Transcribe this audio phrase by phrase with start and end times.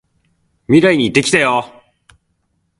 [0.65, 1.83] 未来に行ってきたよ！